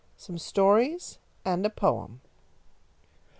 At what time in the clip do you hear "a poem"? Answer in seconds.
1.63-2.21